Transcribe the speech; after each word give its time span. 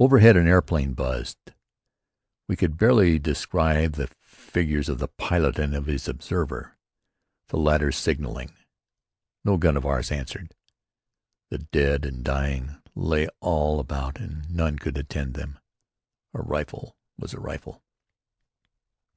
Overhead 0.00 0.36
an 0.36 0.48
aeroplane 0.48 0.94
buzzed. 0.94 1.52
We 2.48 2.56
could 2.56 2.82
even 2.82 3.22
descry 3.22 3.86
the 3.86 4.08
figures 4.20 4.88
of 4.88 4.98
the 4.98 5.06
pilot 5.06 5.60
and 5.60 5.72
his 5.86 6.08
observer, 6.08 6.76
the 7.46 7.58
latter 7.58 7.92
signaling. 7.92 8.52
No 9.44 9.56
gun 9.56 9.76
of 9.76 9.86
ours 9.86 10.10
answered. 10.10 10.56
The 11.50 11.58
dead 11.58 12.04
and 12.04 12.24
dying 12.24 12.82
lay 12.96 13.28
all 13.38 13.78
about 13.78 14.18
and 14.20 14.50
none 14.50 14.76
could 14.76 14.98
attend 14.98 15.34
them: 15.34 15.60
A 16.32 16.42
rifle 16.42 16.96
was 17.16 17.32
a 17.32 17.38
rifle. 17.38 17.84